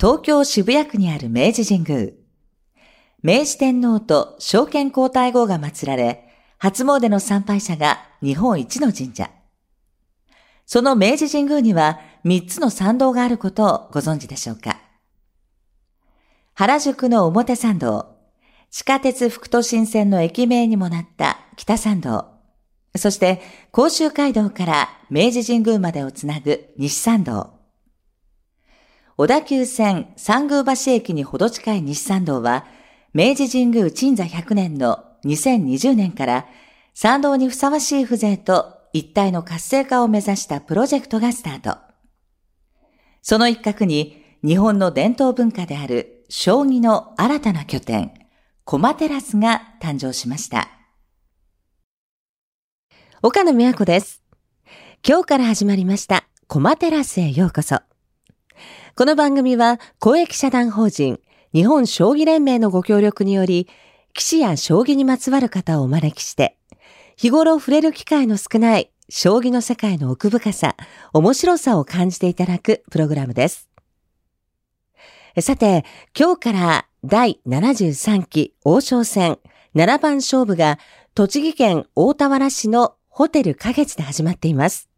[0.00, 2.12] 東京渋谷区にある明治神宮。
[3.22, 6.26] 明治天皇と証券皇太后が祀られ、
[6.56, 9.30] 初詣の参拝者が日本一の神社。
[10.64, 14.80] その明治神宮には3つの参道があることをご存知でしょうか
[16.54, 18.16] 原宿の表参道、
[18.70, 22.24] 地下鉄副都心線の駅名にもなった北参道、
[22.96, 27.59] そして甲州街道から明治神宮までをつなぐ西参道。
[29.20, 32.64] 小田急線三宮橋駅にほど近い西参道は、
[33.12, 36.46] 明治神宮鎮座100年の2020年から
[36.94, 41.76] 参道にふさわしい風情と一体の活性化を目指したプロジェクトがスタート。
[43.20, 48.14] その一角に日本の伝統文化である将棋の新たな拠点、
[48.64, 50.70] コマテラスが誕生しました。
[53.20, 54.22] 岡野美和子です。
[55.06, 57.89] 今日から始まりましたコマテラスへようこそ。
[58.96, 61.20] この番組は公益社団法人
[61.52, 63.68] 日本将棋連盟のご協力により、
[64.14, 66.56] 棋士や将棋にまつわる方をお招きして、
[67.16, 70.76] 日頃触れる機会の少ない将棋の世界の奥深さ、
[71.12, 73.68] 面白さを感じていただくプログラムです。
[75.40, 75.84] さて、
[76.18, 79.38] 今日から第73期王将戦
[79.76, 80.78] 7番勝負が
[81.14, 84.89] 栃木県大田原市のホテル花月で始まっています。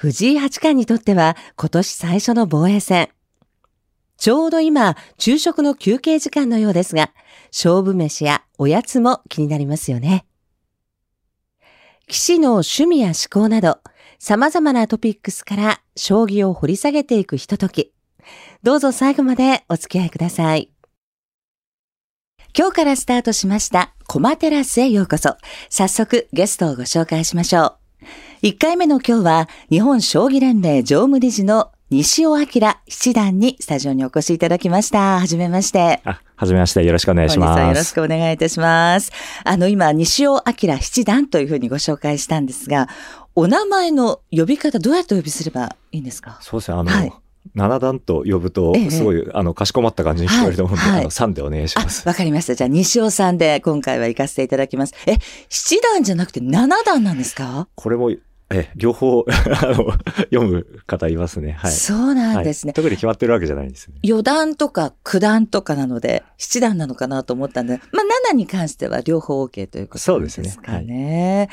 [0.00, 3.08] 藤井八冠にとっては今年最初の防衛戦。
[4.16, 7.10] ちょうど今、昼食の休憩時間のようですが、
[7.50, 10.24] 勝負飯やおやつも気になりますよね。
[12.06, 13.80] 騎士の趣味や思考など、
[14.20, 17.92] 様々なトピックスから将棋を掘り下げていくひととき。
[18.62, 20.70] どうぞ最後までお付き合いください。
[22.56, 25.36] 今日からスタートしました、コマテラスへようこそ。
[25.68, 27.78] 早速ゲストをご紹介しましょう。
[28.42, 32.46] 1回目の今日は、日本将棋連盟常務理事の西尾明
[32.86, 35.18] 七段にスタジオにお越しいただきました。
[35.18, 36.00] はじめまして。
[36.04, 36.84] あ、はじめまして。
[36.84, 37.60] よろしくお願いします。
[37.60, 39.10] よろしくお願いいたします。
[39.42, 42.88] あの、今、西尾明七段というふうにご紹介したんですが、
[43.34, 46.38] お名前の呼び方どうやってお呼びすればいいんですか？
[46.40, 46.76] そうですね。
[46.78, 47.12] あの、はい
[47.54, 52.06] 七段と呼ぶと、すごい、ええ、あの、かしこまった感じに聞こえると思うんで、はい、あの、3でお願いします。
[52.06, 52.54] わかりました。
[52.54, 54.92] じゃあ、西尾さんで今回は行かせていただきます。
[55.06, 55.16] え、
[55.48, 57.66] 七段じゃなくて七段なんですか？
[57.74, 58.10] これも
[58.50, 59.92] え、両方あの、
[60.30, 61.52] 読む方いますね。
[61.52, 61.72] はい。
[61.72, 63.96] そうなんですね、はい、特に決まってるわけじゃないんですね。
[64.02, 70.16] 四段とか九段とかなので、七段なのかなと思ったんで、まあ、七に関しては両方 OK ということですかね。
[70.16, 70.56] そうですね。
[70.64, 71.48] はい、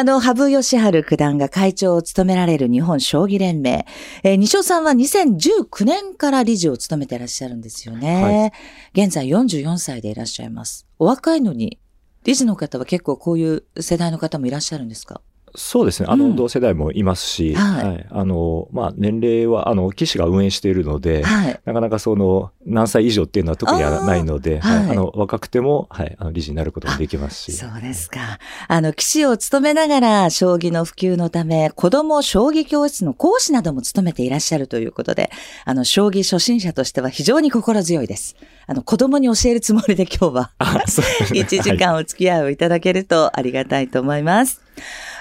[0.00, 3.86] あの、羽生善治九段が会長を務められる日本将棋連盟。
[4.22, 8.52] えー、西尾さんは2019年から理事を務めていらっしゃるんですよね。
[8.92, 10.86] はい、現在44歳でいらっしゃいます。
[10.98, 11.78] お若いのに、
[12.24, 15.22] 理事の方は結構こういう世代の方もいらっしゃるんですか？
[15.56, 16.08] そうですね。
[16.10, 18.06] あの、同世代もいますし、はい、はい。
[18.10, 27.52] あの、まあ、年齢は、あの、騎士が運営しているので、はい、なかなかその、何歳以上っていうのは特にないので、はい、あの、若くても、はい、あの、理事になることもできますし。
[27.52, 28.38] そうですか。
[28.66, 35.30] あの、騎士を務めながら、将棋の普及のため、子供将棋教室の講師なども務めていらっしゃるということで、
[35.64, 38.34] あの、将棋初心者としては非常に心強いです。
[38.66, 44.64] あの、子供に教えるつもりで今日は、1 時間お付き合いをいただけるとありがたいと思います。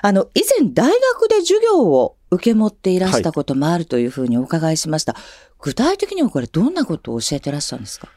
[0.02, 5.14] あの、以前大学で授業を受け持っていらしたこともあるというふうにお伺いしました。
[5.14, 5.22] はい、
[5.60, 8.08] 具体的にはこれどんなことを教えてらっしゃるんですか？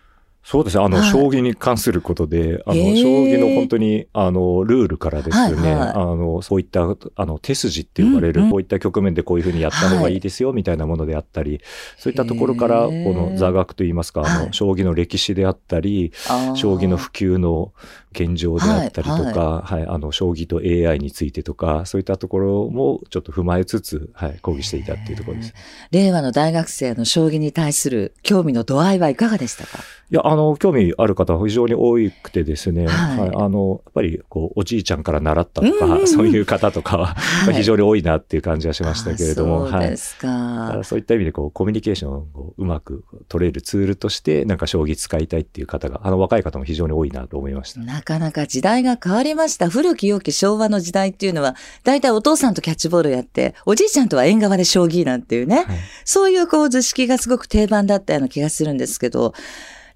[0.49, 0.85] そうですね。
[0.85, 6.83] あの、はい、将棋に関することで、あの、将棋の本当に、あの、ルールからですね、はいはい、あの、そういった、
[7.17, 11.61] あの、手筋って呼ばれる、うんうん、こういった局面でこういうふうにやった方がいいですよ、みたいなものであったり、
[11.99, 16.13] そういったところから、この座学といいますか、あの、将棋の歴史であったり、
[16.55, 17.73] 将棋の普及の
[18.16, 25.54] 現状であったりとか、はい、はい、あの、将棋と AI についてとか、そういったところもちょっと踏まえつつ、はい、講義していたっていうところです。
[25.91, 29.82] 令和の大学生の将棋に対する興味の度合いはいかがでしたか？
[30.09, 40.29] いや、あの、興味ある方は非常に多くてですね、はい、はい、あの、やっぱり、こう、おじいちゃんから習ったとか、 そういう方とかは、はい、非常に多いなっていう感じはしましたけれども、そうですか。
[40.29, 47.81] はい、そういった意味で、こう、コミュニケーションをうまく取れるツールとして、なんか将棋使いたいっていう方が、あの、若い方も非常に多いなと思いました。
[47.81, 49.69] なかなか時代が変わりました。
[49.69, 55.67] 古き良き昭和の時代っていうのは、大体お父さんとキャッチボールやって、おじいちゃんとは縁側で将棋なんていうね、はい、
[56.05, 59.35] そういうこう図式がすごく定番だったような気がするんですけど、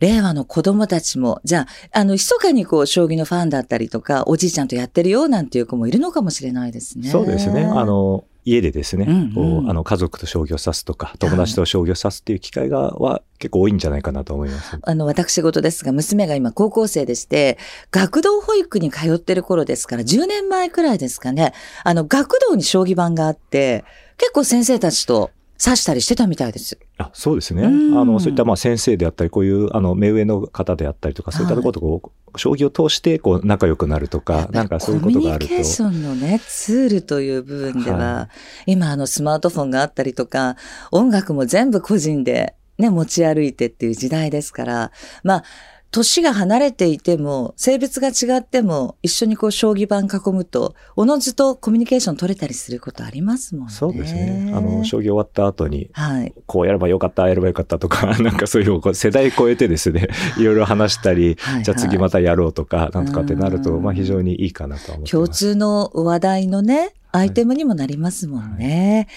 [0.01, 7.11] 令和の子供たちも、じゃあ、あの、密かにこう、将棋のファンだったりとか、おじいちゃんとやってるよなんていう子もいるのかもしれないですね。
[7.11, 7.65] そうですね。
[7.65, 14.79] あの、家でですね、うんうん、あの家族と将棋を指すとか、友達と将棋を指すっていう機会が、は結構多いんじゃないかなと思います。
[14.81, 17.59] あの、私事ですが、娘が今高校生でして、
[17.91, 21.53] 学童保育に通ってる頃ですから、10年前くらいですかね、
[21.85, 23.85] あの、学童に将棋盤があって、
[24.17, 25.31] 結構先生たちと
[25.65, 26.79] 指したりしてたみたいです。
[26.97, 27.65] あそうですね。
[27.65, 35.47] あの、そういったまあ先生であったり、こういうあの目上の方であったりとか、そういったところとこう、将棋を通してこう仲良くなるとか、なんかそういうことがあると。
[35.47, 38.29] コミュニケーションのね、ツールという部分では、は
[38.67, 40.57] い、今あのスマートフォンがあったりとか、
[40.93, 44.93] 音楽も全部個人でね、持ち歩いてっていう時代ですから、
[45.23, 45.45] まあ、
[45.91, 53.73] 年が離れていても、性別が違っても、一緒にこう、将棋盤囲むと、おのずとコミュニケーション取れたりすることありますもんね。
[53.73, 54.53] そうですね。
[54.55, 60.09] あの、将棋終わった後に、はい、こうやればよかった、やればよかったとか、 なんかそういう世代超えてですね、
[60.39, 65.11] いろいろ話したり、はいはい、じゃあ次またやろうとか、なんとかってなると、まあ非常にいいかなと思ってます。
[65.11, 69.09] 共通の話題のね、アイテムにもなりますもんね。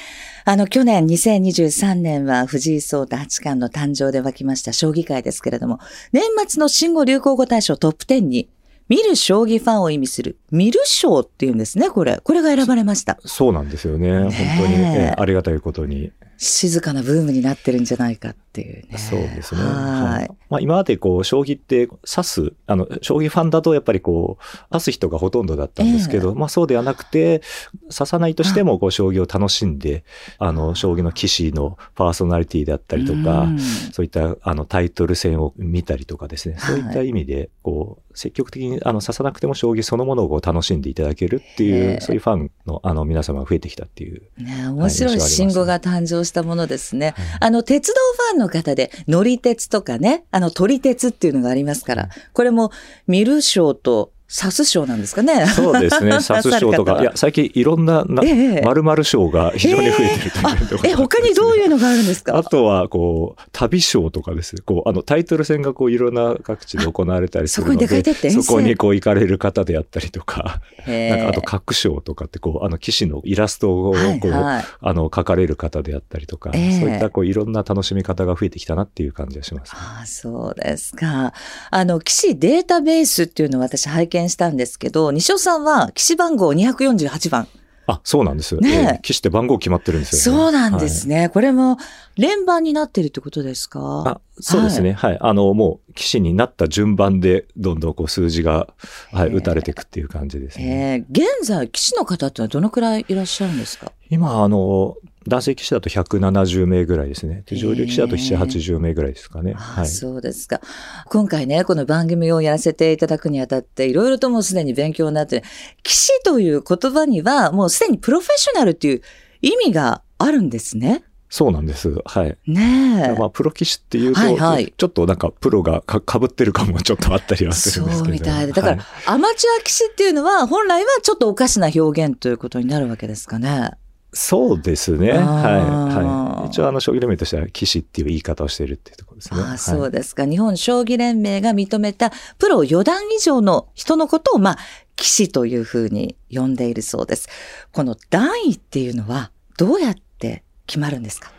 [0.45, 5.79] はい、あの、去年2023年は藤井聡太八冠の誕生で沸きました将棋界ですけれども、
[6.11, 8.49] 年末の新語・流行語大賞トップ10に、
[8.89, 12.19] 見る将棋ファンを意味する、見る賞っていうんですね、これ。
[12.23, 13.17] これが選ばれました。
[13.25, 14.23] そうなんですよね。
[14.23, 14.33] 本当
[14.67, 16.11] に、えー、ありがたいことに。
[16.43, 18.97] 静かなブームになってるんじゃないかっていうね。
[18.97, 19.61] そうですね。
[19.61, 20.31] はい。
[20.49, 27.41] まあ今までこう、将棋って指す、あの、将棋ファンだとやっぱりこう、指す人がほとんどだったんですけど、えー、まあそうではなくて、
[27.89, 30.03] 指さないとしてもこう、将棋を楽しんで、
[30.37, 33.47] あの、将棋の棋士のパーソナリティであったりとか、
[33.93, 44.21] そういったあの、タイトル戦を見たりとかですね、そういった意味で、こう、積極的にあの指さなくても将棋そのものを楽しんでいただけるっていう、そういうファンのあの皆様が増えてきたっていう。
[44.37, 47.13] ね、面白い信号が誕生したものですね。
[47.39, 47.93] あの、鉄道
[48.29, 52.71] ファンの方で、乗り鉄とかね、あの、撮り鉄っていうのがありますから、これも、
[53.07, 55.45] 見る賞とサス賞なんですかね。
[55.45, 56.13] そうですね。
[56.19, 58.23] サス賞とか、いや、最近いろんな、な、
[58.63, 62.35] まるまる賞が非常に増えてるというところ、ね、え、他にどういうのがあるんですか？
[62.35, 64.63] あとは、こう、旅賞とかですね。
[64.65, 68.29] こう、あの、タイトル戦がこう、いろんな各地で行われたりするので、そこにてって。
[68.31, 79.73] そこにこう、行かれる方であったりとか、なんか、あと、各賞とかって、こう、あの、騎士のイラストを、こう、はいはい、あの、描かれる方であったりとか、そういった、こう、いろんな楽しみ方が増えてきたなっていう感じがします。
[79.75, 81.33] ああ、そうですか。
[81.69, 87.47] あの、騎士データベースっていうのを私拝見したんですけど、西尾さんは、騎士番号248番。
[87.85, 88.61] あ、そうなんですよ。
[88.61, 91.19] ね騎士って番号決まってるんですよ、ね、そうなんですね。
[91.19, 91.77] はい、これも
[92.15, 94.03] 連番になってるってことですか？
[94.07, 95.11] あそうですね、はい。
[95.11, 95.19] はい。
[95.21, 98.69] あの、もう騎士になった順番でどんどんこう数字が、
[99.11, 101.05] はい、打たれていくっていう感じですね。
[101.09, 103.91] えー、現在騎士の方ってのはどのくらいいらっしゃるんですか？
[104.09, 104.95] 今、あの、
[105.27, 107.43] 男性騎士だと170名ぐらいですね。
[107.45, 109.53] で上流騎士だと7、80名ぐらいですかね。
[109.53, 109.87] はい。
[109.87, 110.61] そうですか。
[111.07, 115.43] 今回ね、この番組をやらせていただくにあたって、いろいろともうすでに勉強になって、
[115.83, 119.01] 騎士という言葉にはもうすでにプロフェッショナルっていう
[119.41, 121.03] 意味があるんですね。
[121.33, 121.91] そうなんです。
[122.05, 122.37] はい。
[122.45, 123.19] ねえ。
[123.19, 128.11] まあ、プロ棋士っていうと、はいはい、ちょっとなんかプロがかかぶってるかもちょっとあったりはするんですけど。
[128.11, 128.53] そうみたいで。
[128.53, 133.71] だから、はい、アマチュア棋士っていうのは、本来はちょっとおかしな表現ということになるわけですかね。
[134.13, 135.11] そうですね。
[135.11, 135.21] はい。
[135.23, 136.47] はい。
[136.47, 139.41] 一応、あの、将棋連盟としては、棋士っていう言い方をしているっていうところですね。
[139.41, 140.25] あそうですか。
[140.25, 144.57] 日本将棋連盟が認めた、プロ四段以上の人のことを、まあ、
[144.95, 147.27] 棋士というふうに呼んでいるそうです。
[147.71, 151.31] この段位っていうのは、どうやって決まるんですか？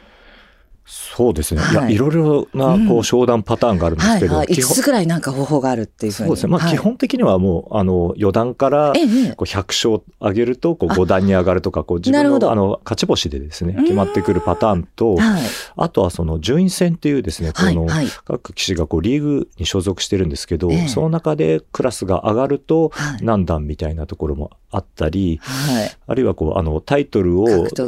[0.86, 1.62] そうですね。
[1.62, 4.32] はい、いや、いろいろな、こう、商談パターンがあるんですけど。
[4.32, 6.26] うん、はい、はい、5つぐらいなんか方法があるっていうふうに。
[6.28, 6.52] そうですね。
[6.52, 9.00] まあ、基本的にはもう、あの、余談から、こう、
[9.44, 15.42] 100勝上げると、こう、5段に上がるとか、こう、自分の、あの、勝ち星でですね、決まってくるパターンと、はい、
[15.76, 17.86] あとはその、順位戦っていうですね、この、
[18.26, 22.92] 各棋士がこう、リーグに所属してるんですけど、その中でクラスが上がると、
[23.22, 27.46] 何段みたいなところもあったり、はい、あるいはこう、あの、タイトルを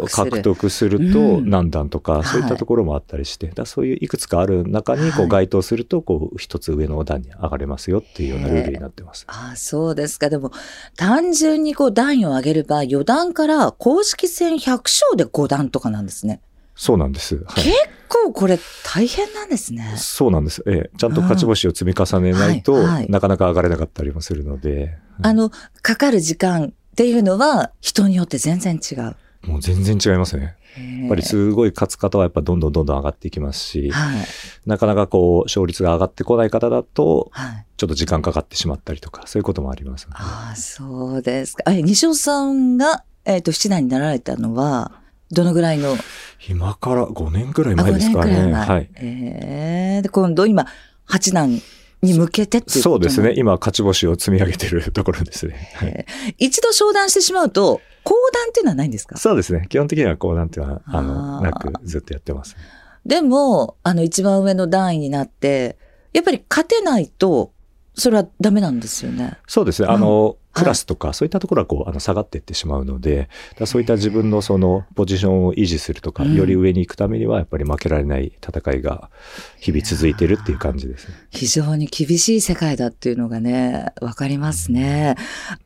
[0.09, 9.25] 獲得すると何段とか、そういったところもあったりして、だそういういくつかある中にこう該当すると、こう、一つ上の段に上がれますよっていうようなルールになってます。
[9.29, 10.31] ああ、そうですか。
[10.31, 10.53] でも、
[10.97, 16.41] 単純にこう、段位を上げれば、4段から公式戦100勝で5段とかなんですね。
[16.77, 17.37] そうなんです。
[17.47, 17.75] はい、結
[18.09, 19.95] 構これ大変なんですね。
[19.97, 20.63] そうなんです。
[20.67, 20.99] ええ。
[20.99, 24.99] ちゃんと勝ち星を積み重ねないと、はいはい、なかなか上がれなかったりもするので。
[25.23, 25.51] あの、
[25.83, 29.17] かかる時間っていうのは人によって全然違う。
[29.47, 30.57] もう全然違いますね。
[31.01, 34.27] やっぱりすごい勝つ方はやっぱどんどんどんどん上がっていきますし、はい、
[34.67, 37.31] なかなかこう勝率が上がってこない方だと、
[37.77, 41.73] ちょっと時間かかってしまったりとか、そういうこともあります、ね、ああ、そうですか。
[41.73, 45.97] え、西尾さんが、えっ、ー、と、七段になられたのは、どのぐらいの？
[46.49, 48.53] 今から5年くらい前ですかね。
[48.53, 48.91] はい。
[48.97, 50.67] えー、で、今度今、
[51.05, 51.61] 八段
[52.03, 53.35] に向けてっていうそうですね。
[53.37, 55.73] 今、勝ち星を積み上げてるところですね。
[55.75, 56.07] はい、
[56.39, 59.17] 一度商談してしまうと、講談っていうのはないんですか？
[59.17, 59.67] そうですね。
[59.69, 62.57] 基本的には講談っていうのは、あの、なくずっとやってます。
[63.05, 65.79] でも、あの、一番上の段位になって、
[66.13, 67.53] やっぱり勝てないと、
[67.97, 69.39] それはダメなんですよね。
[69.47, 69.89] そうですね。
[69.89, 73.29] あの、クラスとか、そういったところはこう、あの、下がっていってしまうので、
[73.65, 79.11] そういった自分のその、ポジションを維持するとか、より上に行くためには、やっぱり負けられない戦いが、
[79.59, 81.15] 日々続いてるっていう感じですね。
[81.31, 85.17] 非常に厳しい世界だっていうのがね、わかりますね。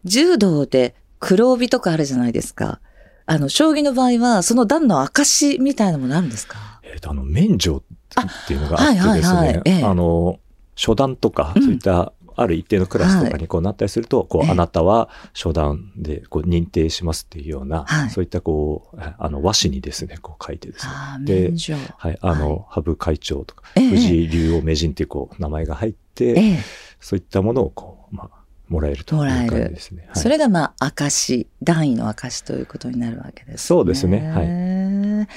[0.04, 2.80] 柔道で黒帯とかあるじゃないですか。
[3.26, 6.80] あの、将棋の場合は、その段の証みたいなものあるんですか？
[6.82, 7.82] えっ、と、あの、免除
[8.20, 10.40] っていうのがあってですね、はいはいはいええ、あの、
[10.76, 20.92] 初段とか、そういったある一定のクラスとかにこうなったりすると、こう、あなたは初段でこう認定しますっていうような、そういったこう、あの、和紙にですね、こう書いてですね。
[21.26, 21.52] で、
[21.98, 26.58] はい、あの、羽生会長とか、藤井竜王名人っていうこう、名前が入って、
[26.98, 30.08] そういったものをこう、まあ、もらえるという感じですね。
[30.14, 33.58] それがまあ、証、段位の証ということになるわけですね。
[33.58, 34.18] そうですね。
[34.30, 35.28] はい。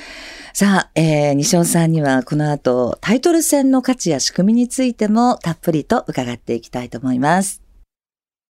[0.56, 7.63] さあ、えー、西尾さんにはこの後、タイトル戦の価値や仕組みについてもたっぷりと伺っていきたいと思います。